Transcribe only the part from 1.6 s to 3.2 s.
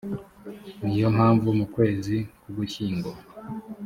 kwezi k ugushyingo